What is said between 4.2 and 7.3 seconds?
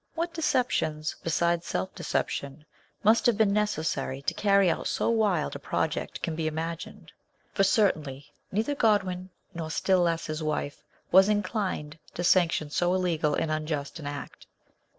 to carry out so wild a project can be imagined;